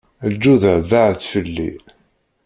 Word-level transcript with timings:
Lǧuda 0.31 0.73
baɛed 0.89 1.19
fell-i. 1.31 1.71